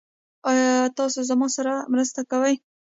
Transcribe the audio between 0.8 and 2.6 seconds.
تاسو زما سره مرسته کوئ؟